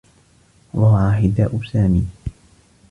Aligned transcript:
ضاع 0.75 1.11
حذاء 1.11 1.59
سامي. 1.73 2.05